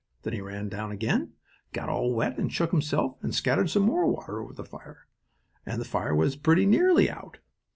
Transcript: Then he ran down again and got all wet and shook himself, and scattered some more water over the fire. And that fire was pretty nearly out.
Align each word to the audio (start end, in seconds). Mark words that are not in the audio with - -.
Then 0.23 0.33
he 0.33 0.41
ran 0.41 0.67
down 0.67 0.91
again 0.91 1.19
and 1.21 1.31
got 1.73 1.87
all 1.87 2.11
wet 2.15 2.39
and 2.39 2.51
shook 2.51 2.71
himself, 2.71 3.17
and 3.23 3.35
scattered 3.35 3.69
some 3.69 3.83
more 3.83 4.07
water 4.07 4.39
over 4.41 4.51
the 4.53 4.65
fire. 4.65 5.05
And 5.63 5.79
that 5.79 5.85
fire 5.85 6.15
was 6.15 6.35
pretty 6.35 6.65
nearly 6.65 7.07
out. 7.07 7.37